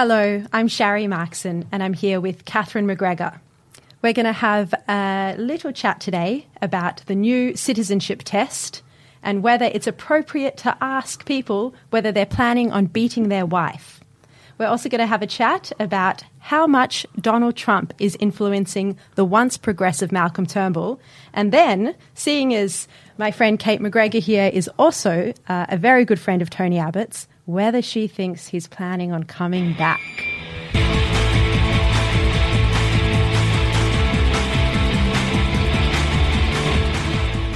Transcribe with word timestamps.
Hello, 0.00 0.44
I'm 0.52 0.68
Sharri 0.68 1.08
Markson, 1.08 1.66
and 1.72 1.82
I'm 1.82 1.92
here 1.92 2.20
with 2.20 2.44
Catherine 2.44 2.86
McGregor. 2.86 3.40
We're 4.00 4.12
going 4.12 4.26
to 4.26 4.32
have 4.32 4.72
a 4.88 5.34
little 5.36 5.72
chat 5.72 6.00
today 6.00 6.46
about 6.62 6.98
the 7.06 7.16
new 7.16 7.56
citizenship 7.56 8.22
test 8.24 8.82
and 9.24 9.42
whether 9.42 9.64
it's 9.64 9.88
appropriate 9.88 10.56
to 10.58 10.76
ask 10.80 11.26
people 11.26 11.74
whether 11.90 12.12
they're 12.12 12.26
planning 12.26 12.70
on 12.70 12.86
beating 12.86 13.28
their 13.28 13.44
wife. 13.44 13.98
We're 14.56 14.68
also 14.68 14.88
going 14.88 15.00
to 15.00 15.06
have 15.08 15.22
a 15.22 15.26
chat 15.26 15.72
about 15.80 16.22
how 16.38 16.68
much 16.68 17.04
Donald 17.20 17.56
Trump 17.56 17.92
is 17.98 18.16
influencing 18.20 18.96
the 19.16 19.24
once 19.24 19.56
progressive 19.56 20.12
Malcolm 20.12 20.46
Turnbull. 20.46 21.00
And 21.32 21.52
then, 21.52 21.96
seeing 22.14 22.54
as 22.54 22.86
my 23.16 23.32
friend 23.32 23.58
Cate 23.58 23.80
McGregor 23.80 24.20
here 24.20 24.48
is 24.54 24.70
also 24.78 25.32
uh, 25.48 25.66
a 25.68 25.76
very 25.76 26.04
good 26.04 26.20
friend 26.20 26.40
of 26.40 26.50
Tony 26.50 26.78
Abbott's, 26.78 27.26
whether 27.48 27.80
she 27.80 28.06
thinks 28.06 28.46
he's 28.46 28.66
planning 28.66 29.10
on 29.10 29.24
coming 29.24 29.72
back. 29.72 30.02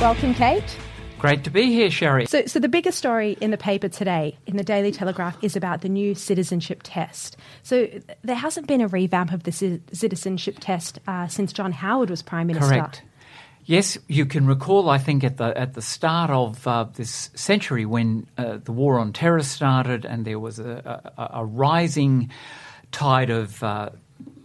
Welcome, 0.00 0.32
Cate. 0.32 0.78
Great 1.18 1.44
to 1.44 1.50
be 1.50 1.66
here, 1.66 1.90
Sharri. 1.90 2.26
So, 2.26 2.46
so 2.46 2.58
the 2.58 2.70
biggest 2.70 2.96
story 2.96 3.36
in 3.42 3.50
the 3.50 3.58
paper 3.58 3.88
today, 3.88 4.38
in 4.46 4.56
the 4.56 4.64
Daily 4.64 4.92
Telegraph, 4.92 5.36
is 5.44 5.56
about 5.56 5.82
the 5.82 5.90
new 5.90 6.14
citizenship 6.14 6.80
test. 6.82 7.36
So 7.62 7.86
there 8.22 8.34
hasn't 8.34 8.66
been 8.66 8.80
a 8.80 8.88
revamp 8.88 9.30
of 9.30 9.42
the 9.42 9.52
citizenship 9.52 10.56
test 10.58 11.00
uh, 11.06 11.28
since 11.28 11.52
John 11.52 11.70
Howard 11.70 12.08
was 12.08 12.22
prime 12.22 12.46
minister. 12.46 12.70
Correct. 12.70 13.02
Yes, 13.64 13.96
you 14.08 14.26
can 14.26 14.46
recall. 14.46 14.90
I 14.90 14.98
think 14.98 15.22
at 15.22 15.36
the 15.36 15.56
at 15.56 15.74
the 15.74 15.82
start 15.82 16.30
of 16.30 16.66
uh, 16.66 16.86
this 16.94 17.30
century, 17.34 17.86
when 17.86 18.26
uh, 18.36 18.58
the 18.62 18.72
war 18.72 18.98
on 18.98 19.12
terror 19.12 19.42
started, 19.42 20.04
and 20.04 20.24
there 20.24 20.40
was 20.40 20.58
a, 20.58 21.12
a, 21.16 21.40
a 21.40 21.44
rising 21.44 22.30
tide 22.90 23.30
of 23.30 23.62
uh, 23.62 23.90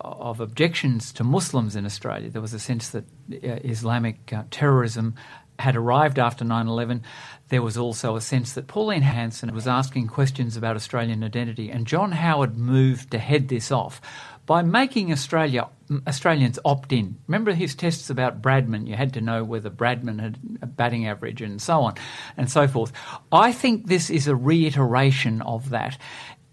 of 0.01 0.39
objections 0.39 1.11
to 1.13 1.23
Muslims 1.23 1.75
in 1.75 1.85
Australia. 1.85 2.29
There 2.29 2.41
was 2.41 2.53
a 2.53 2.59
sense 2.59 2.89
that 2.89 3.05
uh, 3.31 3.59
Islamic 3.63 4.31
uh, 4.31 4.43
terrorism 4.51 5.15
had 5.59 5.75
arrived 5.75 6.19
after 6.19 6.45
9 6.45 6.67
11, 6.67 7.01
there 7.49 7.61
was 7.61 7.77
also 7.77 8.15
a 8.15 8.21
sense 8.21 8.53
that 8.53 8.67
Pauline 8.67 9.01
Hanson 9.01 9.53
was 9.53 9.67
asking 9.67 10.07
questions 10.07 10.55
about 10.55 10.75
Australian 10.75 11.23
identity, 11.23 11.71
and 11.71 11.87
John 11.87 12.11
Howard 12.11 12.57
moved 12.57 13.11
to 13.11 13.17
head 13.17 13.47
this 13.47 13.71
off 13.71 13.99
by 14.45 14.61
making 14.61 15.11
Australia 15.11 15.67
Australians 16.07 16.59
opt 16.65 16.91
in. 16.91 17.17
Remember 17.27 17.53
his 17.53 17.75
tests 17.75 18.09
about 18.09 18.41
Bradman? 18.41 18.87
You 18.87 18.95
had 18.95 19.13
to 19.13 19.21
know 19.21 19.43
whether 19.43 19.69
Bradman 19.69 20.19
had 20.19 20.37
a 20.61 20.65
batting 20.65 21.07
average 21.07 21.41
and 21.41 21.61
so 21.61 21.81
on 21.81 21.95
and 22.35 22.51
so 22.51 22.67
forth. 22.67 22.91
I 23.31 23.51
think 23.51 23.87
this 23.87 24.09
is 24.09 24.27
a 24.27 24.35
reiteration 24.35 25.41
of 25.41 25.69
that. 25.69 25.97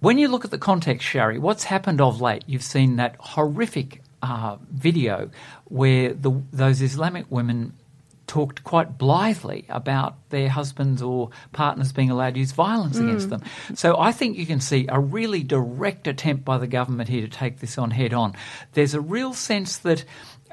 When 0.01 0.19
you 0.19 0.29
look 0.29 0.45
at 0.45 0.51
the 0.51 0.59
context, 0.59 1.07
Sharri, 1.07 1.39
what's 1.39 1.65
happened 1.65 2.01
of 2.01 2.21
late? 2.21 2.45
You've 2.47 2.63
seen 2.63 2.97
that 2.97 3.17
horrific 3.19 4.03
uh, 4.23 4.57
video 4.71 5.31
where 5.65 6.13
the, 6.13 6.43
those 6.53 6.83
Islamic 6.83 7.31
women 7.31 7.73
talked 8.35 8.65
quite 8.65 8.99
blithely 8.99 9.65
about 9.69 10.17
their 10.31 10.49
husbands 10.49 11.01
or 11.01 11.31
partners 11.53 11.93
being 11.93 12.11
allowed 12.11 12.35
to 12.35 12.41
use 12.41 12.51
violence 12.51 12.99
mm. 12.99 13.05
against 13.05 13.31
them. 13.31 13.41
So 13.75 13.97
I 13.97 14.11
think 14.11 14.37
you 14.37 14.45
can 14.45 14.59
see 14.59 14.87
a 14.89 14.99
really 14.99 15.45
direct 15.45 16.09
attempt 16.09 16.45
by 16.45 16.59
the 16.59 16.67
government 16.67 17.09
here 17.09 17.23
to 17.23 17.29
take 17.29 17.61
this 17.61 17.79
on 17.79 17.93
head 17.93 18.13
on. 18.13 18.35
There's 18.73 18.93
a 18.93 19.01
real 19.01 19.35
sense 19.35 19.79
that 19.79 20.05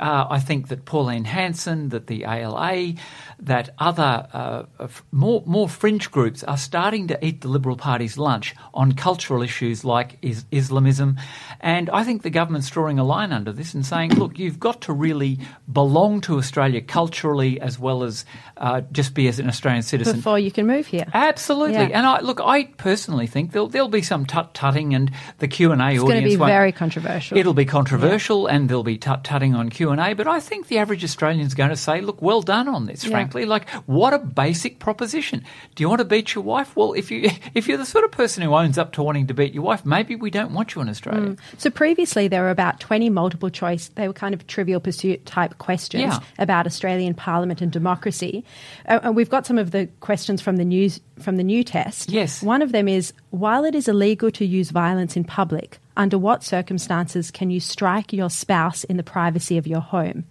uh, 0.02 0.28
I 0.30 0.40
think 0.40 0.70
that 0.70 0.86
Pauline 0.86 1.26
Hanson, 1.26 1.90
that 1.90 2.08
the 2.08 2.26
ALA, 2.26 2.94
that 3.40 3.70
other 3.78 4.28
uh, 4.34 4.88
more 5.12 5.44
more 5.46 5.70
fringe 5.70 6.12
groups 6.12 6.44
are 6.44 6.58
starting 6.58 7.08
to 7.08 7.26
eat 7.26 7.42
the 7.42 7.48
Liberal 7.48 7.76
Party's 7.76 8.18
lunch 8.18 8.56
on 8.74 8.94
cultural 8.94 9.44
issues 9.44 9.86
like 9.86 10.18
is- 10.22 10.46
Islamism, 10.52 11.18
and 11.60 11.90
I 11.92 12.04
think 12.04 12.24
the 12.24 12.32
government's 12.32 12.70
drawing 12.70 12.98
a 12.98 13.04
line 13.04 13.32
under 13.32 13.52
this 13.52 13.76
and 13.76 13.86
saying, 13.86 14.16
look, 14.16 14.40
you've 14.40 14.60
got 14.60 14.82
to 14.82 14.94
really 14.94 15.40
belong 15.72 16.22
to 16.22 16.38
Australia 16.38 16.82
culturally 16.82 17.62
as 17.62 17.78
well 17.78 18.04
as 18.04 18.26
uh, 18.58 18.82
just 18.92 19.14
be 19.14 19.28
as 19.28 19.38
an 19.38 19.48
Australian 19.48 19.84
citizen 19.84 20.16
before 20.16 20.40
you 20.40 20.52
can 20.52 20.66
move 20.66 20.88
here. 20.88 21.06
Absolutely, 21.14 21.76
yeah. 21.76 21.98
and 21.98 22.08
I 22.08 22.22
look, 22.22 22.42
I 22.44 22.64
personally 22.64 23.28
think 23.28 23.52
there'll 23.52 23.68
there'll 23.70 23.88
be 23.88 24.02
some 24.02 24.26
tut 24.26 24.56
tutting, 24.56 24.96
and 24.96 25.12
the 25.38 25.48
Q 25.48 25.72
and 25.72 25.82
A 25.82 25.86
audience. 25.86 26.04
It's 26.04 26.10
going 26.10 26.24
to 26.24 26.30
be 26.30 26.36
very 26.38 26.72
controversial. 26.72 27.38
It'll 27.38 27.54
be 27.54 27.66
controversial, 27.66 28.48
yeah. 28.48 28.56
and 28.56 28.70
there'll 28.70 28.84
be 28.84 28.98
tut 28.98 29.24
tutting 29.24 29.54
on 29.54 29.70
Q 29.70 29.91
and 29.92 30.02
A. 30.02 30.14
But 30.14 30.28
I 30.28 30.40
think 30.40 30.68
the 30.68 30.78
average 30.78 31.04
Australian 31.04 31.46
is 31.46 31.54
going 31.54 31.70
to 31.70 31.76
say, 31.76 32.02
look, 32.02 32.22
well 32.22 32.42
done 32.42 32.68
on 32.68 32.86
this. 32.86 33.04
Yeah. 33.04 33.12
Frankly, 33.12 33.46
like 33.46 33.70
what 33.86 34.14
a 34.14 34.20
basic 34.20 34.80
proposition. 34.80 35.44
Do 35.76 35.84
you 35.84 35.90
want 35.90 36.00
to 36.00 36.06
beat 36.06 36.34
your 36.34 36.44
wife? 36.44 36.76
Well, 36.76 36.94
if 36.94 37.12
you 37.12 37.30
if 37.54 37.68
you're 37.68 37.78
the 37.78 37.86
sort 37.86 38.06
of 38.06 38.12
person 38.12 38.44
who 38.44 38.54
owns 38.54 38.78
up 38.78 38.94
to 38.94 39.04
wanting 39.04 39.28
to 39.28 39.34
beat 39.34 39.54
your 39.54 39.64
wife, 39.64 39.86
maybe 39.86 40.16
we 40.16 40.32
don't 40.32 40.54
want 40.54 40.76
you 40.76 40.82
in 40.82 40.90
Australia. 40.90 41.32
Mm. 41.32 41.40
So 41.58 41.70
previously 41.70 42.28
there 42.28 42.42
were 42.42 42.50
about 42.50 42.80
twenty 42.80 43.10
multiple 43.10 43.50
choice. 43.50 43.90
They 43.90 44.08
were 44.08 44.14
kind 44.14 44.34
of 44.34 44.48
trivial 44.48 44.80
pursuit 44.80 45.26
type 45.26 45.58
questions 45.58 46.04
yeah. 46.04 46.20
about 46.40 46.66
Australian 46.66 47.14
Parliament 47.14 47.62
and 47.62 47.72
democracy. 47.72 48.44
Uh, 48.88 49.00
and 49.04 49.16
we've 49.16 49.30
got 49.30 49.46
some 49.46 49.58
of 49.58 49.72
the 49.72 49.88
questions 50.00 50.42
from 50.42 50.58
the 50.58 50.66
news 50.66 51.00
from 51.20 51.38
the 51.38 51.44
new 51.44 51.64
test. 51.64 52.10
Yes. 52.10 52.42
One 52.42 52.62
of 52.62 52.72
them 52.72 52.88
is 52.88 53.14
while 53.30 53.66
it 53.66 53.76
is 53.76 53.88
illegal 53.88 54.32
to 54.32 54.46
use 54.46 54.72
violence 54.72 55.16
in 55.16 55.24
public, 55.24 55.80
under 55.98 56.18
what 56.18 56.44
circumstances 56.44 57.32
can 57.32 57.50
you 57.50 57.60
strike 57.60 58.14
your 58.14 58.30
spouse 58.30 58.84
in 58.84 58.98
the 58.98 59.04
privacy 59.04 59.58
of 59.58 59.68
your 59.68 59.82
home? 59.82 60.26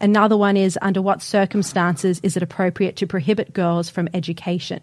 Another 0.00 0.36
one 0.36 0.56
is 0.56 0.78
under 0.80 1.02
what 1.02 1.22
circumstances 1.22 2.20
is 2.22 2.36
it 2.36 2.42
appropriate 2.42 2.96
to 2.96 3.06
prohibit 3.06 3.52
girls 3.52 3.90
from 3.90 4.08
education? 4.14 4.80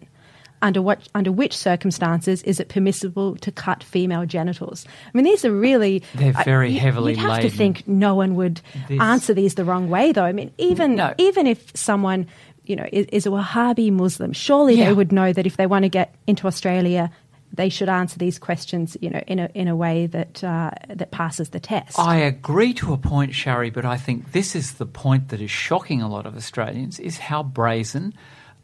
Under 0.62 0.82
what 0.82 1.08
under 1.14 1.32
which 1.32 1.56
circumstances 1.56 2.42
is 2.44 2.60
it 2.60 2.70
permissible 2.70 3.36
to 3.38 3.52
cut 3.52 3.84
female 3.84 4.26
genitals? 4.26 4.86
I 5.06 5.10
mean, 5.14 5.24
these 5.24 5.46
are 5.46 5.52
really 5.52 6.02
they're 6.16 6.34
very 6.34 6.76
uh, 6.76 6.80
heavily. 6.80 7.14
You'd 7.14 7.20
have 7.20 7.32
laden. 7.32 7.52
to 7.52 7.56
think 7.56 7.88
no 7.88 8.16
one 8.16 8.36
would 8.36 8.62
this... 8.88 9.00
answer 9.00 9.36
these 9.36 9.54
the 9.54 9.66
wrong 9.66 9.90
way, 9.90 10.12
though. 10.12 10.24
I 10.24 10.32
mean, 10.32 10.52
even 10.58 10.96
no. 10.96 11.14
even 11.20 11.46
if 11.46 11.72
someone 11.76 12.26
you 12.66 12.76
know 12.76 12.88
is, 12.92 13.06
is 13.12 13.26
a 13.28 13.30
Wahhabi 13.30 13.92
Muslim, 13.92 14.34
surely 14.34 14.76
yeah. 14.76 14.86
they 14.86 14.94
would 14.94 15.12
know 15.12 15.32
that 15.32 15.46
if 15.46 15.58
they 15.58 15.68
want 15.68 15.84
to 15.84 15.90
get 15.90 16.16
into 16.26 16.48
Australia 16.48 17.12
they 17.58 17.70
should 17.70 17.90
answer 17.90 18.18
these 18.18 18.40
questions, 18.40 18.96
you 19.02 19.10
know, 19.10 19.22
in 19.28 19.40
a 19.40 19.50
in 19.54 19.68
a 19.68 19.76
way 19.76 20.08
that 20.08 20.44
uh, 20.44 20.72
that 20.88 21.12
passes 21.12 21.50
the 21.50 21.60
test. 21.60 22.00
I 22.00 22.18
agree 22.18 22.74
to 22.76 22.94
a 22.94 22.98
point, 22.98 23.34
Sharri, 23.34 23.74
but 23.74 23.84
I 23.84 23.98
think 23.98 24.32
this 24.32 24.56
is 24.56 24.74
the 24.74 24.86
point 24.86 25.30
that 25.30 25.42
is 25.42 25.52
shocking 25.52 26.02
a 26.02 26.08
lot 26.08 26.26
of 26.26 26.38
Australians: 26.38 27.00
is 27.00 27.18
how 27.18 27.44
brazen 27.44 28.14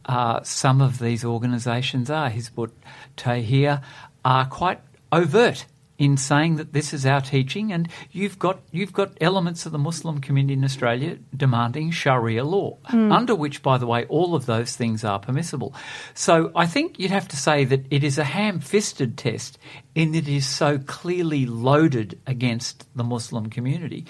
uh, 0.05 0.41
some 0.43 0.81
of 0.81 0.99
these 0.99 1.25
organisations 1.25 2.09
are. 2.09 2.29
Hizb 2.29 2.63
ut-Tahrir 2.63 3.81
are 4.23 4.45
quite 4.45 4.79
overt 5.11 5.65
in 5.97 6.17
saying 6.17 6.55
that 6.55 6.73
this 6.73 6.93
is 6.93 7.05
our 7.05 7.21
teaching, 7.21 7.71
and 7.71 7.87
you've 8.11 8.39
got 8.39 8.59
you've 8.71 8.93
got 8.93 9.15
elements 9.21 9.65
of 9.65 9.71
the 9.71 9.77
Muslim 9.77 10.19
community 10.19 10.53
in 10.53 10.63
Australia 10.63 11.17
demanding 11.35 11.91
Sharia 11.91 12.43
law, 12.43 12.77
mm. 12.89 13.13
under 13.13 13.35
which, 13.35 13.61
by 13.61 13.77
the 13.77 13.85
way, 13.85 14.05
all 14.05 14.33
of 14.35 14.45
those 14.45 14.75
things 14.75 15.03
are 15.03 15.19
permissible. 15.19 15.75
So 16.13 16.51
I 16.55 16.65
think 16.65 16.99
you'd 16.99 17.11
have 17.11 17.27
to 17.29 17.37
say 17.37 17.63
that 17.65 17.85
it 17.91 18.03
is 18.03 18.17
a 18.17 18.23
ham-fisted 18.23 19.17
test 19.17 19.59
in 19.93 20.13
that 20.13 20.27
it 20.27 20.35
is 20.35 20.47
so 20.47 20.79
clearly 20.79 21.45
loaded 21.45 22.19
against 22.25 22.87
the 22.95 23.03
Muslim 23.03 23.49
community. 23.49 24.05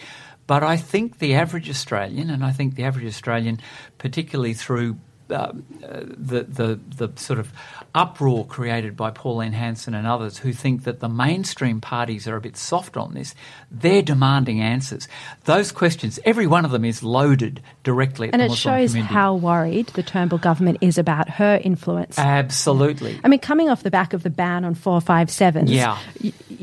But 0.46 0.64
I 0.64 0.78
think 0.78 1.20
the 1.20 1.36
average 1.36 1.70
Australian, 1.70 2.30
and 2.30 2.44
I 2.44 2.52
think 2.52 2.76
the 2.76 2.84
average 2.84 3.08
Australian, 3.08 3.60
particularly 3.98 4.54
through 4.54 4.98
uh, 5.34 5.52
the, 5.82 6.44
the 6.44 6.80
the 6.96 7.12
sort 7.20 7.40
of 7.40 7.52
uproar 7.96 8.46
created 8.46 8.98
by 8.98 9.12
Pauline 9.12 9.54
Hanson 9.54 9.94
and 9.94 10.08
others 10.08 10.40
who 10.40 10.52
think 10.52 10.84
that 10.84 11.00
the 11.00 11.10
mainstream 11.10 11.80
parties 11.80 12.28
are 12.28 12.36
a 12.36 12.42
bit 12.42 12.58
soft 12.58 12.98
on 12.98 13.14
this, 13.14 13.36
they're 13.72 14.02
demanding 14.02 14.62
answers. 14.62 15.08
Those 15.46 15.72
questions, 15.72 16.20
every 16.26 16.48
one 16.48 16.66
of 16.66 16.72
them 16.72 16.86
is 16.86 17.04
loaded 17.04 17.62
directly 17.84 18.32
and 18.34 18.42
it 18.42 18.54
shows 18.54 18.92
community. 18.92 19.14
how 19.14 19.36
worried 19.36 19.88
the 19.88 20.04
Turnbull 20.04 20.40
government 20.40 20.80
is 20.82 20.98
about 20.98 21.30
her 21.30 21.60
influence. 21.64 22.18
Absolutely. 22.18 23.20
I 23.24 23.28
mean, 23.28 23.40
coming 23.40 23.70
off 23.70 23.84
the 23.84 23.92
back 23.92 24.14
of 24.14 24.24
the 24.24 24.30
ban 24.32 24.66
on 24.66 24.76
457s, 24.76 25.70
yeah. 25.70 25.98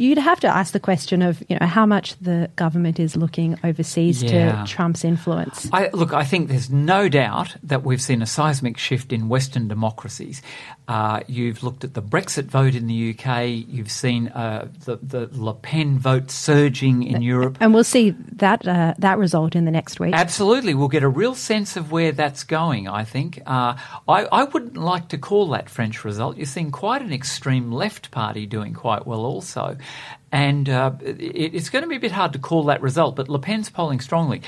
You'd 0.01 0.19
have 0.19 0.41
to 0.41 0.49
ask 0.49 0.73
the 0.73 0.81
question 0.81 1.23
of, 1.23 1.43
you 1.49 1.59
know, 1.59 1.67
how 1.67 1.85
much 1.85 2.17
the 2.21 2.51
government 2.57 2.99
is 2.99 3.17
looking 3.17 3.59
overseas 3.63 4.23
yeah. 4.23 4.65
to 4.65 4.71
Trump's 4.73 5.05
influence. 5.05 5.69
I, 5.73 5.91
look, 5.91 6.13
I 6.13 6.25
think 6.25 6.49
there's 6.49 6.71
no 6.71 7.09
doubt 7.09 7.57
that 7.63 7.85
we've 7.85 8.01
seen 8.01 8.23
a 8.23 8.27
seismic 8.27 8.79
shift 8.79 9.13
in 9.13 9.29
Western 9.29 9.69
democracies. 9.69 10.43
Uh, 10.89 11.21
you've 11.29 11.63
looked 11.63 11.85
at 11.85 11.95
the 11.95 12.03
Brexit 12.03 12.47
vote 12.47 12.75
in 12.75 12.89
the 12.89 13.15
UK. 13.15 13.47
You've 13.47 13.93
seen 13.93 14.27
uh, 14.29 14.69
the, 14.87 14.97
the 14.97 15.29
Le 15.33 15.55
Pen 15.55 15.99
vote 15.99 16.31
surging 16.33 17.05
in 17.05 17.23
Europe, 17.23 17.59
and 17.61 17.73
we'll 17.73 17.85
see 17.85 18.11
that 18.11 18.67
uh, 18.67 18.95
that 18.99 19.17
result 19.17 19.55
in 19.55 19.67
the 19.67 19.71
next 19.71 20.01
week. 20.01 20.15
Absolutely, 20.15 20.75
we'll 20.75 20.89
get 20.89 21.05
a 21.05 21.09
real 21.09 21.37
sense 21.37 21.77
of 21.77 21.93
where 21.93 22.11
that's 22.11 22.43
going. 22.43 22.89
I 22.89 23.05
think 23.05 23.41
uh, 23.47 23.77
I, 24.09 24.25
I 24.33 24.45
wouldn't 24.45 24.77
like 24.77 25.11
to 25.11 25.19
call 25.19 25.51
that 25.51 25.71
French 25.71 26.05
result. 26.05 26.37
You're 26.37 26.47
seeing 26.47 26.73
quite 26.73 27.03
an 27.03 27.13
extreme 27.13 27.71
left 27.71 28.11
party 28.11 28.45
doing 28.47 28.75
quite 28.75 29.07
well, 29.07 29.25
also, 29.25 29.77
and 30.33 30.69
uh, 30.69 30.93
it, 31.01 31.55
it's 31.55 31.71
going 31.71 31.83
to 31.83 31.89
be 31.89 31.97
a 31.97 32.01
bit 32.01 32.13
hard 32.13 32.33
to 32.35 32.39
call 32.39 32.65
that 32.65 32.83
result. 32.83 33.17
But 33.17 33.29
Le 33.29 33.39
Pen's 33.39 33.71
polling 33.71 34.01
strongly. 34.01 34.43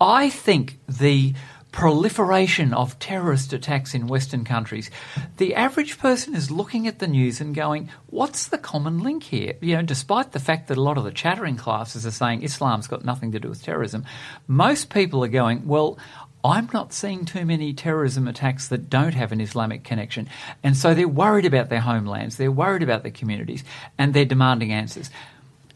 I 0.00 0.30
think 0.30 0.78
the 0.88 1.34
proliferation 1.72 2.74
of 2.74 2.98
terrorist 2.98 3.52
attacks 3.52 3.94
in 3.94 4.06
Western 4.06 4.44
countries, 4.44 4.90
the 5.38 5.54
average 5.54 5.98
person 5.98 6.34
is 6.34 6.50
looking 6.50 6.86
at 6.86 6.98
the 6.98 7.06
news 7.06 7.40
and 7.40 7.54
going, 7.54 7.88
what's 8.08 8.48
the 8.48 8.58
common 8.58 8.98
link 9.00 9.22
here? 9.22 9.54
You 9.60 9.76
know, 9.76 9.82
despite 9.82 10.32
the 10.32 10.38
fact 10.38 10.68
that 10.68 10.76
a 10.76 10.82
lot 10.82 10.98
of 10.98 11.04
the 11.04 11.10
chattering 11.10 11.56
classes 11.56 12.06
are 12.06 12.10
saying 12.10 12.42
Islam's 12.42 12.86
got 12.86 13.04
nothing 13.04 13.32
to 13.32 13.40
do 13.40 13.48
with 13.48 13.62
terrorism, 13.62 14.04
most 14.46 14.90
people 14.90 15.24
are 15.24 15.28
going, 15.28 15.66
well, 15.66 15.98
I'm 16.44 16.68
not 16.72 16.92
seeing 16.92 17.24
too 17.24 17.44
many 17.44 17.72
terrorism 17.72 18.26
attacks 18.26 18.66
that 18.68 18.90
don't 18.90 19.14
have 19.14 19.30
an 19.30 19.40
Islamic 19.40 19.84
connection. 19.84 20.28
And 20.62 20.76
so 20.76 20.92
they're 20.92 21.06
worried 21.06 21.44
about 21.44 21.68
their 21.68 21.80
homelands, 21.80 22.36
they're 22.36 22.50
worried 22.50 22.82
about 22.82 23.02
their 23.02 23.12
communities, 23.12 23.62
and 23.96 24.12
they're 24.12 24.24
demanding 24.24 24.72
answers. 24.72 25.10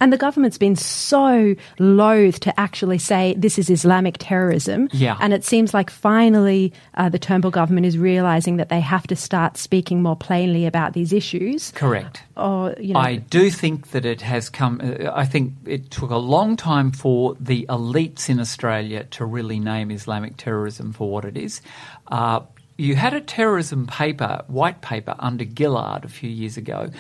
And 0.01 0.13
the 0.13 0.17
government's 0.17 0.59
been 0.59 0.77
so 0.77 1.55
loath 1.79 2.41
to 2.41 2.61
actually 2.61 2.99
say 2.99 3.35
this 3.37 3.59
is 3.59 3.71
Islamic 3.71 4.17
terrorism. 4.19 4.89
Yeah. 4.93 5.17
And 5.21 5.33
it 5.33 5.45
seems 5.45 5.73
like 5.73 5.91
finally 5.91 6.73
uh, 6.95 7.09
the 7.09 7.19
Turnbull 7.19 7.51
government 7.51 7.87
is 7.87 7.99
realizing 7.99 8.57
that 8.57 8.69
they 8.69 8.81
have 8.81 9.07
to 9.09 9.17
start 9.17 9.57
speaking 9.57 10.03
more 10.03 10.17
plainly 10.17 10.67
about 10.67 10.93
these 10.93 11.13
issues. 11.13 11.71
Correct. 11.73 12.23
Or, 12.37 12.75
you 12.79 12.95
know, 12.95 13.01
I 13.01 13.17
do 13.17 13.51
think 13.51 13.91
that 13.91 14.05
it 14.05 14.21
has 14.21 14.49
come. 14.51 14.81
Uh, 14.83 15.11
I 15.15 15.25
think 15.25 15.55
it 15.65 15.91
took 15.91 16.11
a 16.11 16.17
long 16.17 16.57
time 16.57 16.93
for 16.93 17.37
the 17.41 17.67
elites 17.69 18.29
in 18.29 18.41
Australia 18.41 19.05
to 19.13 19.25
really 19.25 19.59
name 19.59 19.91
Islamic 19.91 20.37
terrorism 20.37 20.93
for 20.93 21.11
what 21.11 21.25
it 21.25 21.37
is. 21.37 21.63
Uh, 22.09 22.41
you 22.79 22.95
had 22.95 23.15
a 23.15 23.21
terrorism 23.21 23.87
paper, 23.87 24.45
white 24.49 24.83
paper, 24.83 25.15
under 25.19 25.45
Gillard 25.45 26.05
a 26.05 26.09
few 26.09 26.29
years 26.29 26.57
ago 26.57 26.91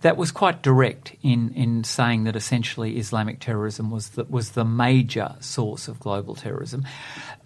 that 0.00 0.16
was 0.16 0.30
quite 0.30 0.62
direct 0.62 1.14
in, 1.22 1.52
in 1.54 1.84
saying 1.84 2.24
that 2.24 2.36
essentially 2.36 2.96
Islamic 2.96 3.40
terrorism 3.40 3.90
was 3.90 4.10
the, 4.10 4.24
was 4.24 4.52
the 4.52 4.64
major 4.64 5.36
source 5.40 5.88
of 5.88 6.00
global 6.00 6.34
terrorism. 6.34 6.86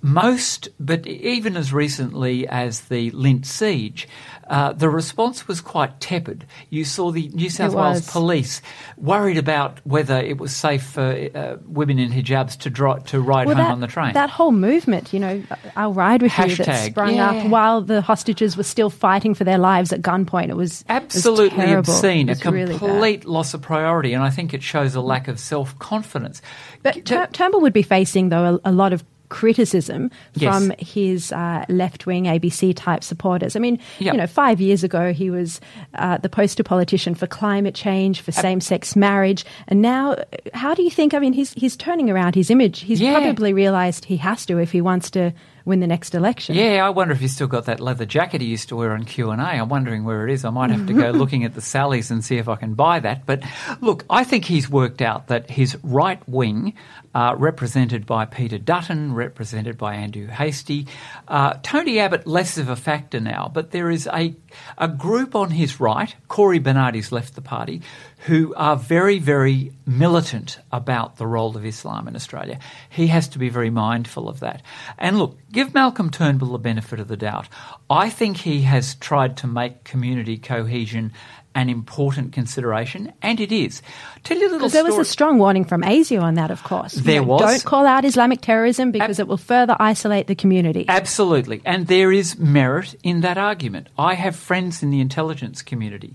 Most, 0.02 0.68
but 0.78 1.06
even 1.06 1.56
as 1.56 1.72
recently 1.72 2.48
as 2.48 2.82
the 2.82 3.10
Lindt 3.10 3.44
siege, 3.44 4.08
uh, 4.48 4.72
the 4.72 4.88
response 4.88 5.46
was 5.46 5.60
quite 5.60 6.00
tepid. 6.00 6.46
You 6.70 6.84
saw 6.84 7.12
the 7.12 7.28
New 7.28 7.50
South 7.50 7.74
Wales 7.74 8.10
police 8.10 8.62
worried 8.96 9.38
about 9.38 9.78
whether 9.84 10.18
it 10.18 10.38
was 10.38 10.54
safe 10.54 10.82
for 10.82 11.28
uh, 11.34 11.56
women 11.66 11.98
in 11.98 12.10
hijabs 12.10 12.58
to, 12.58 12.70
dro- 12.70 12.98
to 12.98 13.20
ride 13.20 13.46
well, 13.46 13.56
home 13.56 13.64
that, 13.66 13.72
on 13.72 13.80
the 13.80 13.86
train. 13.86 14.14
That 14.14 14.30
whole 14.30 14.52
movement, 14.52 15.12
you 15.12 15.20
know, 15.20 15.42
I'll 15.76 15.92
ride 15.92 16.22
with 16.22 16.36
you, 16.36 16.56
that 16.56 16.66
Hashtag, 16.66 16.90
sprung 16.90 17.14
yeah. 17.14 17.30
up 17.30 17.46
while 17.48 17.80
the 17.82 18.00
hostages 18.00 18.56
were 18.56 18.64
still 18.64 18.90
fighting 18.90 19.34
for 19.34 19.44
their 19.44 19.58
lives 19.58 19.92
at 19.92 20.02
gunpoint. 20.02 20.48
It 20.48 20.56
was 20.56 20.84
absolutely 20.88 21.64
it 21.64 21.76
was 21.76 21.88
obscene, 21.88 22.28
It 22.28 22.44
a 22.44 22.50
was 22.50 22.54
really 22.54 22.78
complete 22.78 23.26
loss 23.26 23.54
of 23.54 23.62
priority, 23.62 24.14
and 24.14 24.24
I 24.24 24.30
think 24.30 24.52
it 24.52 24.62
shows 24.62 24.94
a 24.94 25.00
lack 25.00 25.28
of 25.28 25.38
self 25.38 25.78
confidence. 25.78 26.42
But 26.82 27.04
Tur- 27.04 27.28
Turnbull 27.32 27.60
would 27.60 27.72
be 27.72 27.82
facing, 27.82 28.30
though, 28.30 28.60
a, 28.64 28.70
a 28.70 28.72
lot 28.72 28.92
of 28.92 29.04
criticism 29.30 30.10
Yes. 30.34 30.54
from 30.54 30.72
his 30.78 31.32
uh, 31.32 31.64
left 31.68 32.04
wing 32.06 32.24
ABC 32.24 32.74
type 32.76 33.02
supporters. 33.02 33.56
I 33.56 33.58
mean, 33.58 33.78
Yeah. 33.98 34.12
you 34.12 34.18
know, 34.18 34.26
five 34.26 34.60
years 34.60 34.84
ago 34.84 35.12
he 35.14 35.30
was 35.30 35.60
uh, 35.94 36.18
the 36.18 36.28
poster 36.28 36.62
politician 36.62 37.14
for 37.14 37.26
climate 37.26 37.74
change, 37.74 38.20
for 38.20 38.32
same 38.32 38.60
sex 38.60 38.94
marriage, 38.94 39.44
and 39.68 39.80
now, 39.80 40.16
how 40.52 40.74
do 40.74 40.82
you 40.82 40.90
think? 40.90 41.14
I 41.14 41.18
mean, 41.18 41.32
he's 41.32 41.52
he's 41.54 41.76
turning 41.76 42.10
around 42.10 42.34
his 42.34 42.50
image. 42.50 42.80
He's 42.80 43.00
Yeah. 43.00 43.18
probably 43.18 43.54
realised 43.54 44.04
he 44.04 44.18
has 44.18 44.44
to 44.46 44.58
if 44.58 44.72
he 44.72 44.80
wants 44.82 45.10
to 45.12 45.32
win 45.64 45.80
the 45.80 45.86
next 45.86 46.14
election. 46.14 46.54
Yeah, 46.54 46.86
I 46.86 46.90
wonder 46.90 47.12
if 47.12 47.20
he's 47.20 47.34
still 47.34 47.46
got 47.46 47.66
that 47.66 47.80
leather 47.80 48.06
jacket 48.06 48.40
he 48.40 48.46
used 48.46 48.68
to 48.70 48.76
wear 48.76 48.92
on 48.92 49.04
Q 49.04 49.30
and 49.30 49.40
A. 49.40 49.44
I'm 49.44 49.68
wondering 49.68 50.04
where 50.04 50.26
it 50.26 50.32
is. 50.32 50.44
I 50.44 50.50
might 50.50 50.70
have 50.70 50.86
to 50.86 50.92
go 50.92 51.10
looking 51.10 51.44
at 51.44 51.54
the 51.54 51.60
Sallies 51.60 52.10
and 52.10 52.24
see 52.24 52.38
if 52.38 52.48
I 52.48 52.56
can 52.56 52.74
buy 52.74 53.00
that. 53.00 53.26
But 53.26 53.42
look, 53.80 54.04
I 54.10 54.24
think 54.24 54.44
he's 54.44 54.68
worked 54.68 55.02
out 55.02 55.28
that 55.28 55.50
his 55.50 55.76
right 55.82 56.20
wing, 56.28 56.74
uh, 57.14 57.34
represented 57.38 58.06
by 58.06 58.24
Peter 58.24 58.58
Dutton, 58.58 59.14
represented 59.14 59.76
by 59.76 59.94
Andrew 59.94 60.26
Hastie, 60.26 60.86
uh, 61.28 61.54
Tony 61.62 61.98
Abbott 61.98 62.26
less 62.26 62.58
of 62.58 62.68
a 62.68 62.76
factor 62.76 63.20
now, 63.20 63.50
but 63.52 63.70
there 63.70 63.90
is 63.90 64.08
a 64.12 64.34
a 64.78 64.88
group 64.88 65.34
on 65.34 65.50
his 65.50 65.80
right. 65.80 66.14
Cory 66.28 66.58
Bernardi's 66.58 67.12
left 67.12 67.34
the 67.34 67.40
party, 67.40 67.82
who 68.26 68.54
are 68.54 68.76
very, 68.76 69.18
very 69.18 69.72
militant 69.86 70.58
about 70.70 71.16
the 71.16 71.26
role 71.26 71.56
of 71.56 71.64
Islam 71.64 72.06
in 72.06 72.14
Australia. 72.14 72.58
He 72.90 73.06
has 73.06 73.28
to 73.28 73.38
be 73.38 73.48
very 73.48 73.70
mindful 73.70 74.28
of 74.28 74.40
that. 74.40 74.62
And 74.98 75.18
look, 75.18 75.38
give 75.50 75.72
Malcolm 75.72 76.10
Turnbull 76.10 76.52
the 76.52 76.58
benefit 76.58 77.00
of 77.00 77.08
the 77.08 77.16
doubt. 77.16 77.48
I 77.88 78.10
think 78.10 78.36
he 78.36 78.62
has 78.62 78.94
tried 78.96 79.38
to 79.38 79.46
make 79.46 79.84
community 79.84 80.36
cohesion 80.36 81.12
an 81.54 81.68
important 81.68 82.32
consideration, 82.32 83.12
and 83.22 83.40
it 83.40 83.50
is. 83.50 83.82
Tell 84.22 84.38
you 84.38 84.48
a 84.48 84.52
little 84.52 84.68
there 84.68 84.84
was 84.84 84.98
a 84.98 85.04
strong 85.04 85.38
warning 85.38 85.64
from 85.64 85.82
ASIO 85.82 86.22
on 86.22 86.34
that, 86.34 86.50
of 86.50 86.62
course. 86.62 86.96
You 86.96 87.02
There 87.02 87.20
know, 87.22 87.26
was. 87.26 87.40
Don't 87.40 87.64
call 87.64 87.86
out 87.86 88.04
Islamic 88.04 88.40
terrorism 88.40 88.92
because 88.92 89.18
it 89.18 89.26
will 89.26 89.36
further 89.36 89.76
isolate 89.80 90.28
the 90.28 90.36
community. 90.36 90.84
Absolutely. 90.88 91.60
And 91.64 91.88
there 91.88 92.12
is 92.12 92.38
merit 92.38 92.94
in 93.02 93.22
that 93.22 93.36
argument. 93.36 93.88
I 93.98 94.14
have 94.14 94.36
friends 94.36 94.82
in 94.82 94.90
the 94.90 95.00
intelligence 95.00 95.60
community. 95.62 96.14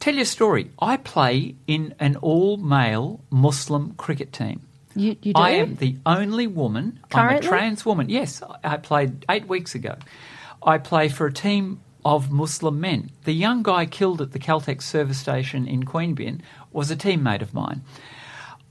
Tell 0.00 0.14
you 0.14 0.22
a 0.22 0.26
story. 0.26 0.70
I 0.78 0.96
play 0.96 1.54
in 1.66 1.94
an 1.98 2.16
all 2.16 2.56
male 2.56 3.20
Muslim 3.30 3.94
cricket 3.94 4.32
team. 4.32 4.62
You, 4.94 5.16
you 5.22 5.34
do? 5.34 5.40
I 5.40 5.50
am 5.50 5.76
the 5.76 5.96
only 6.06 6.46
woman. 6.46 7.00
Currently? 7.10 7.36
I'm 7.36 7.44
a 7.44 7.46
trans 7.46 7.84
woman. 7.84 8.08
Yes, 8.08 8.42
I 8.64 8.76
played 8.78 9.24
eight 9.28 9.46
weeks 9.46 9.74
ago. 9.74 9.96
I 10.62 10.78
play 10.78 11.08
for 11.08 11.26
a 11.26 11.32
team 11.32 11.80
of 12.04 12.30
Muslim 12.30 12.80
men. 12.80 13.10
The 13.24 13.32
young 13.32 13.62
guy 13.62 13.84
killed 13.84 14.22
at 14.22 14.32
the 14.32 14.38
Caltex 14.38 14.82
service 14.82 15.18
station 15.18 15.66
in 15.66 15.84
Queanbeyan 15.84 16.40
was 16.72 16.90
a 16.90 16.96
teammate 16.96 17.42
of 17.42 17.52
mine. 17.52 17.82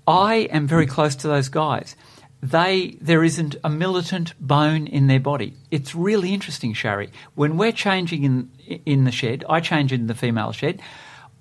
I 0.07 0.47
am 0.51 0.67
very 0.67 0.87
close 0.87 1.15
to 1.17 1.27
those 1.27 1.49
guys. 1.49 1.95
They 2.41 2.97
there 3.01 3.23
isn't 3.23 3.55
a 3.63 3.69
militant 3.69 4.33
bone 4.39 4.87
in 4.87 5.07
their 5.07 5.19
body. 5.19 5.53
It's 5.71 5.95
really 5.95 6.33
interesting, 6.33 6.73
Sharri. 6.73 7.09
When 7.33 7.57
we're 7.57 7.71
changing 7.71 8.23
in 8.23 8.51
in 8.85 9.03
the 9.03 9.11
shed, 9.11 9.43
I 9.49 9.59
change 9.59 9.91
in 9.91 10.07
the 10.07 10.15
female 10.15 10.51
shed. 10.51 10.81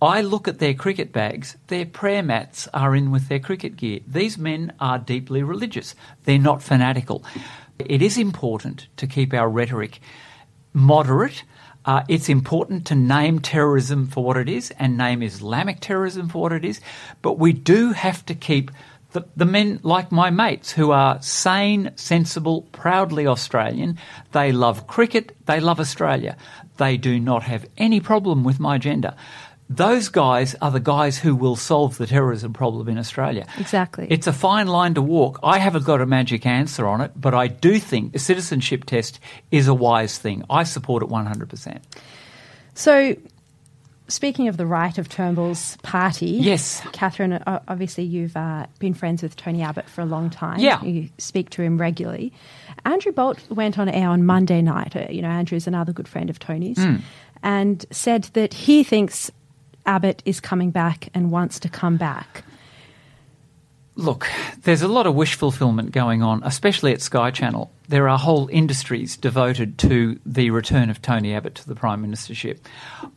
I 0.05 0.21
look 0.21 0.47
at 0.49 0.59
their 0.59 0.75
cricket 0.75 1.13
bags. 1.13 1.57
Their 1.69 1.87
prayer 1.87 2.23
mats 2.23 2.69
are 2.75 2.95
in 2.95 3.11
with 3.11 3.29
their 3.29 3.39
cricket 3.41 3.77
gear. 3.77 4.01
These 4.07 4.37
men 4.37 4.73
are 4.79 4.99
deeply 4.99 5.43
religious. 5.43 5.95
They're 6.25 6.39
not 6.39 6.63
fanatical. 6.63 7.25
It 7.79 8.03
is 8.03 8.19
important 8.19 8.87
to 8.99 9.07
keep 9.07 9.33
our 9.33 9.49
rhetoric 9.49 10.01
moderate. 10.73 11.45
Uh, 11.85 12.03
it's 12.09 12.29
important 12.29 12.87
to 12.87 12.95
name 12.95 13.39
terrorism 13.39 14.07
for 14.07 14.25
what 14.25 14.37
it 14.37 14.49
is 14.49 14.71
and 14.79 14.97
name 14.97 15.23
Islamic 15.23 15.81
terrorism 15.81 16.29
for 16.29 16.43
what 16.43 16.53
it 16.53 16.65
is, 16.65 16.81
but 17.23 17.39
we 17.39 17.53
do 17.53 17.93
have 17.93 18.25
to 18.27 18.35
keep 18.35 18.71
the, 19.13 19.25
the 19.37 19.45
men 19.45 19.81
like 19.83 20.11
my 20.11 20.31
mates 20.31 20.73
who 20.73 20.91
are 20.91 21.23
sane, 21.23 21.93
sensible, 21.95 22.63
proudly 22.73 23.27
Australian. 23.27 23.99
They 24.33 24.51
love 24.51 24.87
cricket, 24.87 25.37
they 25.47 25.61
love 25.61 25.79
Australia. 25.79 26.37
They 26.79 26.97
do 26.97 27.21
not 27.21 27.45
have 27.45 27.65
any 27.79 28.01
problem 28.01 28.43
with 28.43 28.59
my 28.59 28.79
gender. 28.79 29.15
Those 29.71 30.09
guys 30.11 30.55
are 30.61 30.71
the 30.71 30.79
guys 30.81 31.19
who 31.19 31.35
will 31.35 31.57
solve 31.57 31.97
the 31.97 32.07
terrorism 32.07 32.53
problem 32.53 32.87
in 32.89 32.99
Australia. 32.99 33.47
Exactly. 33.59 34.07
It's 34.11 34.27
a 34.27 34.33
fine 34.33 34.67
line 34.69 34.95
to 34.95 35.03
walk. 35.03 35.41
I 35.43 35.59
haven't 35.59 35.85
got 35.87 36.03
a 36.03 36.07
magic 36.07 36.45
answer 36.45 36.87
on 36.87 37.01
it, 37.01 37.13
but 37.17 37.33
I 37.35 37.49
do 37.49 37.79
think 37.79 38.15
a 38.15 38.19
citizenship 38.19 38.85
test 38.85 39.21
is 39.51 39.67
a 39.67 39.75
wise 39.75 40.19
thing. 40.19 40.45
I 40.51 40.65
support 40.65 41.03
it 41.03 41.09
100%. 41.09 41.81
So, 42.75 43.17
speaking 44.09 44.49
of 44.49 44.59
the 44.59 44.67
right 44.67 44.99
of 44.99 45.09
Turnbull's 45.09 45.79
party, 45.79 46.27
Yes. 46.27 46.83
Catherine, 46.93 47.43
obviously 47.47 48.05
you've 48.05 48.37
uh, 48.37 48.67
been 48.81 48.93
friends 48.93 49.23
with 49.23 49.35
Tony 49.35 49.63
Abbott 49.63 49.89
for 49.89 50.03
a 50.03 50.07
long 50.07 50.29
time. 50.29 50.59
Yeah. 50.61 50.83
you 50.85 51.09
speak 51.17 51.49
to 51.51 51.63
him 51.63 51.79
regularly. 51.79 52.33
Andrew 52.85 53.13
Bolt 53.13 53.39
went 53.49 53.79
on 53.79 53.89
air 53.89 54.11
on 54.11 54.27
Monday 54.27 54.61
night. 54.61 54.95
Uh, 54.95 55.07
you 55.09 55.23
know, 55.23 55.29
Andrew's 55.31 55.67
another 55.67 55.93
good 55.95 56.07
friend 56.07 56.29
of 56.29 56.39
Tony's, 56.39 56.77
Hmm. 56.77 56.97
and 57.43 57.87
said 57.91 58.25
that 58.35 58.53
he 58.53 58.85
thinks 58.85 59.31
Abbott 59.87 60.23
is 60.25 60.41
coming 60.41 60.71
back 60.71 61.09
and 61.15 61.31
wants 61.31 61.59
to 61.61 61.69
come 61.69 61.97
back. 61.97 62.45
Look, 63.97 64.29
there's 64.63 64.83
a 64.83 64.89
lot 64.89 65.07
of 65.07 65.15
wish 65.15 65.37
fulfillment 65.37 65.93
going 65.93 66.21
on, 66.21 66.43
especially 66.43 66.93
at 66.93 67.01
Sky 67.01 67.31
Channel. 67.31 67.71
There 67.87 68.09
are 68.09 68.19
whole 68.19 68.49
industries 68.49 69.17
devoted 69.17 69.79
to 69.79 70.19
the 70.27 70.51
return 70.51 70.91
of 70.91 71.01
Tony 71.01 71.33
Abbott 71.33 71.55
to 71.57 71.69
the 71.69 71.77
Prime 71.77 72.05
Ministership. 72.05 72.59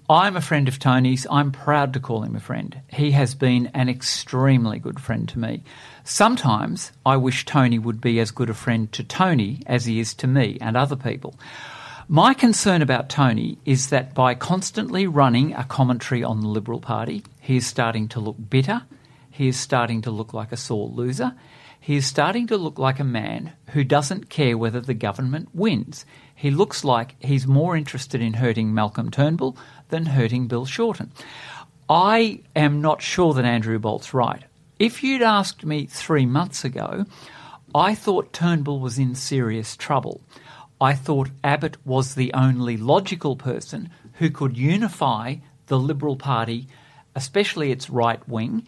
I'm 0.07 0.35
a 0.35 0.41
friend 0.41 0.67
of 0.67 0.77
Tony's. 0.77 1.25
I'm 1.31 1.51
proud 1.51 1.93
to 1.93 1.99
call 1.99 2.21
him 2.21 2.35
a 2.35 2.39
friend. 2.39 2.79
He 2.89 3.09
has 3.11 3.33
been 3.33 3.71
an 3.73 3.89
extremely 3.89 4.77
good 4.77 4.99
friend 4.99 5.27
to 5.29 5.39
me. 5.39 5.63
Sometimes 6.03 6.91
I 7.03 7.17
wish 7.17 7.45
Tony 7.45 7.79
would 7.79 7.99
be 7.99 8.19
as 8.19 8.29
good 8.29 8.51
a 8.51 8.53
friend 8.53 8.91
to 8.91 9.03
Tony 9.03 9.63
as 9.65 9.85
he 9.85 9.99
is 9.99 10.13
to 10.15 10.27
me 10.27 10.59
and 10.61 10.77
other 10.77 10.95
people. 10.95 11.33
My 12.09 12.33
concern 12.33 12.81
about 12.81 13.09
Tony 13.09 13.57
is 13.65 13.89
that 13.89 14.13
by 14.13 14.33
constantly 14.33 15.07
running 15.07 15.53
a 15.53 15.65
commentary 15.65 16.23
on 16.23 16.39
the 16.39 16.47
Liberal 16.47 16.79
Party, 16.79 17.21
he 17.41 17.57
is 17.57 17.67
starting 17.67 18.07
to 18.09 18.21
look 18.21 18.37
bitter. 18.49 18.83
He 19.29 19.49
is 19.49 19.59
starting 19.59 20.01
to 20.03 20.11
look 20.11 20.33
like 20.33 20.53
a 20.53 20.57
sore 20.57 20.87
loser. 20.87 21.33
He 21.81 21.97
is 21.97 22.05
starting 22.05 22.47
to 22.47 22.55
look 22.55 22.79
like 22.79 23.01
a 23.01 23.03
man 23.03 23.51
who 23.71 23.83
doesn't 23.83 24.29
care 24.29 24.57
whether 24.57 24.79
the 24.79 24.93
government 24.93 25.49
wins. 25.53 26.05
He 26.33 26.49
looks 26.49 26.85
like 26.85 27.21
he's 27.21 27.45
more 27.45 27.75
interested 27.75 28.21
in 28.21 28.35
hurting 28.35 28.73
Malcolm 28.73 29.11
Turnbull 29.11 29.57
than 29.89 30.05
hurting 30.05 30.47
Bill 30.47 30.65
Shorten. 30.65 31.11
I 31.89 32.39
am 32.55 32.79
not 32.79 33.01
sure 33.01 33.33
that 33.33 33.43
Andrew 33.43 33.79
Bolt's 33.79 34.13
right. 34.13 34.45
If 34.79 35.03
you'd 35.03 35.21
asked 35.21 35.65
me 35.65 35.87
three 35.87 36.25
months 36.25 36.63
ago, 36.63 37.05
I 37.75 37.95
thought 37.95 38.31
Turnbull 38.31 38.79
was 38.79 38.97
in 38.97 39.13
serious 39.13 39.75
trouble. 39.75 40.21
I 40.79 40.93
thought 40.93 41.31
Abbott 41.43 41.77
was 41.85 42.13
the 42.13 42.33
only 42.33 42.77
logical 42.77 43.35
person 43.35 43.89
who 44.13 44.29
could 44.29 44.57
unify 44.57 45.37
the 45.67 45.79
Liberal 45.79 46.15
Party, 46.15 46.67
especially 47.15 47.71
its 47.71 47.89
right 47.89 48.27
wing, 48.29 48.67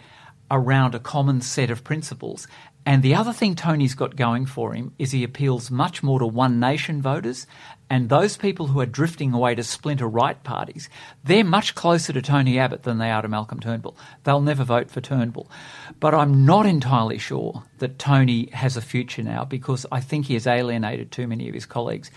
around 0.50 0.96
a 0.96 1.00
common 1.00 1.42
set 1.42 1.70
of 1.70 1.84
principles. 1.84 2.48
And 2.90 3.04
the 3.04 3.14
other 3.14 3.34
thing 3.34 3.54
Tony's 3.54 3.94
got 3.94 4.16
going 4.16 4.48
for 4.48 4.74
him 4.74 4.94
is 4.98 5.12
he 5.12 5.24
appeals 5.24 5.70
much 5.70 6.02
more 6.02 6.18
to 6.18 6.26
One 6.26 6.60
Nation 6.60 7.04
voters 7.04 7.46
and 7.88 8.10
those 8.10 8.36
people 8.36 8.66
who 8.66 8.80
are 8.80 8.88
drifting 8.88 9.32
away 9.32 9.54
to 9.54 9.64
splinter 9.64 10.08
right 10.08 10.44
parties. 10.44 10.90
They're 11.24 11.44
much 11.44 11.76
closer 11.76 12.14
to 12.14 12.22
Tony 12.24 12.58
Abbott 12.58 12.82
than 12.82 12.98
they 12.98 13.12
are 13.12 13.22
to 13.22 13.28
Malcolm 13.28 13.60
Turnbull. 13.60 13.96
They'll 14.24 14.42
never 14.42 14.64
vote 14.64 14.90
for 14.90 15.02
Turnbull. 15.02 15.52
But 16.00 16.16
I'm 16.16 16.46
not 16.48 16.66
entirely 16.66 17.20
sure 17.20 17.62
that 17.78 18.00
Tony 18.00 18.50
has 18.54 18.76
a 18.76 18.82
future 18.82 19.22
now 19.22 19.46
because 19.46 19.86
I 19.92 20.02
think 20.02 20.26
he 20.26 20.34
has 20.34 20.48
alienated 20.48 21.12
too 21.12 21.28
many 21.28 21.48
of 21.48 21.54
his 21.54 21.68
colleagues. 21.68 22.10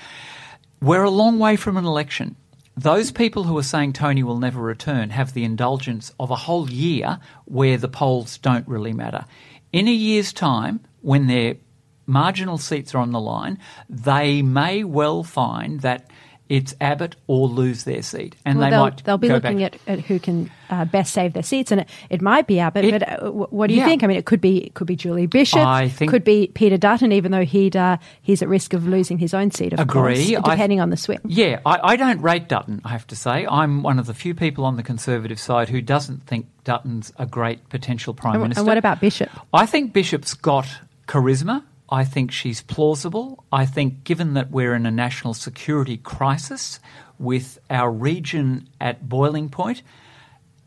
We're 0.80 1.04
a 1.04 1.10
long 1.10 1.38
way 1.38 1.56
from 1.56 1.76
an 1.76 1.84
election. 1.84 2.34
Those 2.76 3.12
people 3.12 3.44
who 3.44 3.58
are 3.58 3.62
saying 3.62 3.92
Tony 3.92 4.22
will 4.22 4.38
never 4.38 4.60
return 4.60 5.10
have 5.10 5.34
the 5.34 5.44
indulgence 5.44 6.12
of 6.18 6.30
a 6.30 6.36
whole 6.36 6.70
year 6.70 7.18
where 7.44 7.76
the 7.76 7.88
polls 7.88 8.38
don't 8.38 8.66
really 8.66 8.94
matter. 8.94 9.26
In 9.72 9.88
a 9.88 9.92
year's 9.92 10.32
time, 10.32 10.80
when 11.02 11.26
their 11.26 11.56
marginal 12.06 12.56
seats 12.58 12.94
are 12.94 12.98
on 12.98 13.12
the 13.12 13.20
line, 13.20 13.58
they 13.90 14.40
may 14.40 14.84
well 14.84 15.22
find 15.22 15.80
that 15.80 16.10
it's 16.48 16.74
Abbott 16.80 17.16
or 17.26 17.48
lose 17.48 17.84
their 17.84 18.02
seat, 18.02 18.36
and 18.44 18.58
well, 18.58 18.66
they 18.66 18.70
they'll, 18.70 18.82
might 18.82 19.04
they'll 19.04 19.18
be 19.18 19.28
looking 19.28 19.58
back. 19.58 19.74
at, 19.86 19.98
at 19.98 20.00
who 20.00 20.18
can 20.18 20.50
uh, 20.68 20.84
best 20.84 21.12
save 21.14 21.32
their 21.32 21.42
seats, 21.42 21.70
and 21.72 21.82
it, 21.82 21.88
it 22.10 22.20
might 22.20 22.46
be 22.46 22.58
Abbott. 22.58 22.84
It, 22.84 23.00
but 23.00 23.22
uh, 23.22 23.30
what 23.30 23.68
do 23.68 23.74
you 23.74 23.80
yeah. 23.80 23.86
think? 23.86 24.02
I 24.02 24.06
mean, 24.06 24.16
it 24.16 24.26
could 24.26 24.40
be 24.40 24.58
it 24.64 24.74
could 24.74 24.86
be 24.86 24.96
Julie 24.96 25.26
Bishop. 25.26 25.60
I 25.60 25.88
think- 25.88 26.10
could 26.10 26.24
be 26.24 26.48
Peter 26.54 26.76
Dutton, 26.76 27.12
even 27.12 27.32
though 27.32 27.44
he'd 27.44 27.76
uh, 27.76 27.96
he's 28.20 28.42
at 28.42 28.48
risk 28.48 28.74
of 28.74 28.86
losing 28.86 29.18
his 29.18 29.32
own 29.34 29.50
seat. 29.50 29.72
Of 29.72 29.80
Agree. 29.80 30.14
course, 30.14 30.44
I- 30.44 30.50
depending 30.50 30.80
on 30.80 30.90
the 30.90 30.96
swing. 30.96 31.20
Yeah, 31.24 31.60
I, 31.64 31.78
I 31.82 31.96
don't 31.96 32.20
rate 32.20 32.48
Dutton, 32.48 32.82
I 32.84 32.90
have 32.90 33.06
to 33.08 33.16
say. 33.16 33.46
I'm 33.46 33.82
one 33.82 33.98
of 33.98 34.06
the 34.06 34.14
few 34.14 34.34
people 34.34 34.64
on 34.64 34.76
the 34.76 34.82
Conservative 34.82 35.38
side 35.40 35.68
who 35.68 35.80
doesn't 35.80 36.26
think 36.26 36.46
Dutton's 36.64 37.12
a 37.18 37.26
great 37.26 37.68
potential 37.70 38.14
Prime 38.14 38.34
And, 38.34 38.42
Minister. 38.42 38.60
and 38.60 38.66
what 38.68 38.78
about 38.78 39.00
Bishop? 39.00 39.30
I 39.52 39.66
think 39.66 39.92
Bishop's 39.92 40.34
got 40.34 40.66
charisma. 41.08 41.62
I 41.92 42.04
think 42.04 42.32
she's 42.32 42.62
plausible. 42.62 43.44
I 43.52 43.66
think, 43.66 44.02
given 44.02 44.32
that 44.32 44.50
we're 44.50 44.74
in 44.74 44.86
a 44.86 44.90
national 44.90 45.34
security 45.34 45.98
crisis 45.98 46.80
with 47.18 47.58
our 47.68 47.90
region 47.90 48.70
at 48.80 49.10
boiling 49.10 49.50
point, 49.50 49.82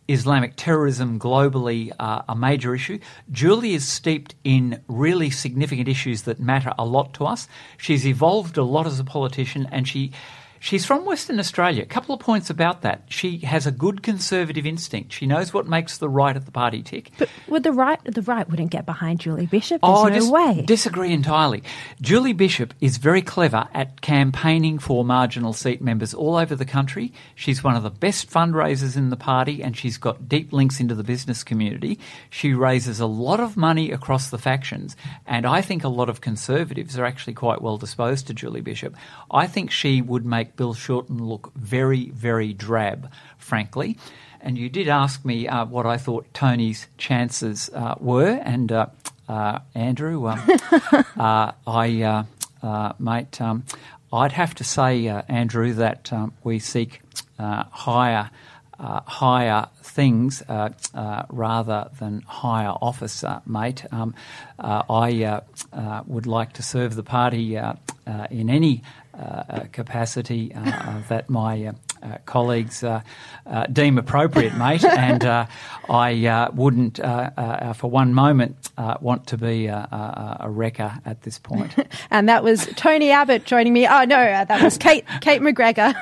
Islamic 0.08 0.54
terrorism 0.56 1.20
globally 1.20 1.92
uh, 2.00 2.22
a 2.30 2.36
major 2.36 2.76
issue. 2.76 3.00
Julie 3.32 3.74
is 3.74 3.88
steeped 3.88 4.36
in 4.44 4.84
really 4.88 5.32
significant 5.32 5.88
issues 5.88 6.22
that 6.22 6.40
matter 6.40 6.74
a 6.78 6.86
lot 6.86 7.16
to 7.16 7.26
us. 7.26 7.48
She's 7.76 8.06
evolved 8.06 8.56
a 8.60 8.64
lot 8.64 8.86
as 8.86 9.00
a 9.00 9.04
politician, 9.04 9.68
and 9.72 9.88
she. 9.88 10.12
She's 10.60 10.86
from 10.86 11.06
Western 11.06 11.40
Australia. 11.40 11.84
A 11.84 11.86
couple 11.86 12.16
of 12.16 12.22
points 12.22 12.50
about 12.50 12.82
that. 12.82 13.04
She 13.10 13.38
has 13.40 13.68
a 13.68 13.72
good 13.72 14.02
conservative 14.02 14.66
instinct. 14.66 15.14
She 15.14 15.28
knows 15.28 15.54
what 15.54 15.68
makes 15.68 15.98
the 16.00 16.10
right 16.10 16.36
of 16.36 16.46
the 16.46 16.52
party 16.52 16.82
tick. 16.82 17.12
But 17.20 17.30
would 17.48 17.64
the 17.64 17.72
right 17.72 18.00
the 18.04 18.22
right 18.24 18.50
wouldn't 18.50 18.72
get 18.72 18.86
behind 18.86 19.20
Julie 19.20 19.46
Bishop? 19.46 19.82
There's 19.82 19.98
Oh, 19.98 20.08
no 20.08 20.14
dis- 20.16 20.30
way. 20.30 20.64
disagree 20.66 21.12
entirely. 21.14 21.62
Julie 22.02 22.34
Bishop 22.34 22.74
is 22.82 22.98
very 22.98 23.22
clever 23.22 23.68
at 23.74 24.02
campaigning 24.02 24.80
for 24.80 25.06
marginal 25.06 25.54
seat 25.54 25.82
members 25.82 26.14
all 26.14 26.36
over 26.36 26.56
the 26.56 26.66
country. 26.66 27.14
She's 27.36 27.64
one 27.64 27.76
of 27.76 27.84
the 27.84 27.90
best 27.92 28.30
fundraisers 28.30 28.98
in 28.98 29.10
the 29.10 29.18
party 29.18 29.62
and 29.62 29.78
she's 29.78 29.98
got 29.98 30.28
deep 30.28 30.52
links 30.52 30.80
into 30.80 30.96
the 30.96 31.04
business 31.04 31.44
community. 31.44 32.00
She 32.30 32.54
raises 32.54 33.00
a 33.00 33.06
lot 33.06 33.40
of 33.40 33.56
money 33.58 33.92
across 33.92 34.30
the 34.30 34.38
factions 34.38 34.96
and 35.28 35.46
I 35.46 35.62
think 35.62 35.84
a 35.84 35.90
lot 35.90 36.10
of 36.10 36.22
conservatives 36.22 36.98
are 36.98 37.06
actually 37.06 37.34
quite 37.34 37.62
well 37.62 37.78
disposed 37.78 38.28
to 38.28 38.34
Julie 38.34 38.62
Bishop. 38.62 38.96
I 39.30 39.48
think 39.48 39.70
she 39.70 40.02
would 40.02 40.26
make 40.26 40.45
Bill 40.56 40.74
Shorten 40.74 41.24
look 41.26 41.52
very, 41.56 42.10
very 42.10 42.54
drab, 42.54 43.12
frankly. 43.38 43.98
And 44.42 44.58
you 44.58 44.70
did 44.70 44.88
ask 44.88 45.26
me 45.26 45.48
uh, 45.48 45.66
what 45.66 45.86
I 45.88 45.98
thought 45.98 46.32
Tony's 46.34 46.88
chances 46.98 47.70
uh, 47.74 47.96
were, 48.00 48.40
and 48.44 48.72
uh, 48.72 48.88
uh, 49.28 49.60
Andrew, 49.74 50.28
um, 50.28 50.40
uh, 51.18 51.52
I, 51.66 52.02
uh, 52.04 52.24
uh, 52.62 52.94
mate, 53.00 53.42
um, 53.42 53.64
I'd 54.14 54.34
have 54.34 54.54
to 54.56 54.64
say, 54.64 55.08
uh, 55.08 55.24
Andrew, 55.28 55.74
that 55.74 56.14
um, 56.14 56.34
we 56.44 56.60
seek 56.60 57.02
uh, 57.40 57.64
higher. 57.72 58.30
Uh, 58.78 59.00
higher 59.06 59.70
things 59.82 60.44
uh, 60.50 60.68
uh, 60.94 61.24
rather 61.30 61.90
than 61.98 62.22
higher 62.24 62.74
office, 62.82 63.24
mate. 63.46 63.86
Um, 63.90 64.14
uh, 64.60 64.84
I 64.90 65.24
uh, 65.24 65.42
uh, 65.72 66.04
would 66.06 66.28
like 66.28 66.52
to 66.54 66.62
serve 66.62 66.96
the 66.96 67.04
party 67.04 67.58
uh, 67.58 67.76
uh, 68.06 68.28
in 68.30 68.50
any 68.50 68.84
capacity 69.72 70.54
uh, 70.54 70.60
uh, 70.60 71.02
that 71.10 71.30
my 71.30 71.68
uh, 71.68 71.74
uh, 72.04 72.18
colleagues 72.26 72.84
uh, 72.84 73.02
uh, 73.46 73.66
deem 73.68 73.98
appropriate, 73.98 74.56
mate. 74.56 74.84
And 74.96 75.26
uh, 75.26 75.46
I 75.90 76.26
uh, 76.26 76.52
wouldn't, 76.52 77.00
uh, 77.00 77.30
uh, 77.38 77.74
for 77.74 77.90
one 77.92 78.14
moment, 78.14 78.72
uh, 78.78 78.96
want 79.02 79.28
to 79.28 79.38
be 79.38 79.68
a, 79.68 80.38
a, 80.40 80.50
wrecker 80.50 81.00
at 81.06 81.22
this 81.22 81.38
point. 81.38 81.76
and 82.12 82.28
that 82.30 82.44
was 82.44 82.68
Tony 82.76 83.12
Abbott 83.12 83.46
joining 83.46 83.74
me. 83.74 83.86
Oh 83.88 84.04
no, 84.04 84.18
uh, 84.18 84.46
that 84.46 84.64
was 84.64 84.78
Cate 84.78 85.06
Cate 85.22 85.42
McGregor, 85.42 85.94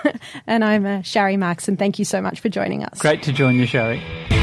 and 0.47 0.63
I'm 0.63 0.85
uh, 0.85 0.99
Sharri 0.99 1.37
Marks. 1.37 1.67
And 1.67 1.77
thank 1.77 1.99
you 1.99 2.05
so 2.05 2.21
much 2.21 2.39
for 2.39 2.49
joining 2.49 2.83
us. 2.83 2.99
Great 2.99 3.23
to 3.23 3.33
join 3.33 3.55
you, 3.55 3.65
Sharri. 3.65 4.42